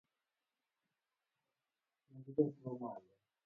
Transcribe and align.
Chung 2.03 2.25
jatuo 2.35 2.69
malo 2.79 3.07